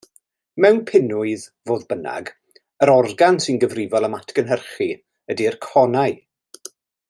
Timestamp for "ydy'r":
5.35-5.61